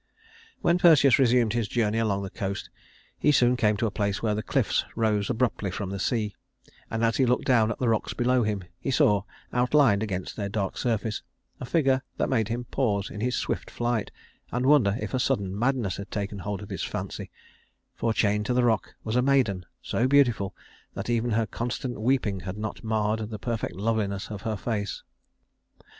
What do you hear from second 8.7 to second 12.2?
he saw, outlined against their dark surface, a figure